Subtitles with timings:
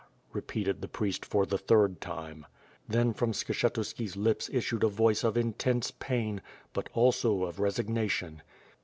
[0.33, 2.47] ..."Repeated the priest for the third time.
[2.89, 6.41] Then from Skshetuski's lips issued a voice of intense pain,
[6.73, 8.41] but also of resignation.